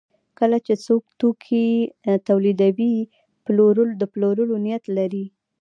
[0.39, 1.67] کله چې څوک توکي
[2.27, 2.95] تولیدوي
[4.01, 5.25] د پلورلو نیت لري.